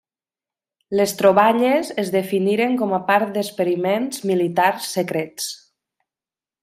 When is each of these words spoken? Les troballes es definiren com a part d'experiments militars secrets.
Les 0.99 1.11
troballes 1.17 1.91
es 2.03 2.09
definiren 2.15 2.73
com 2.81 2.95
a 2.99 3.01
part 3.11 3.29
d'experiments 3.35 4.25
militars 4.31 4.89
secrets. 4.97 5.51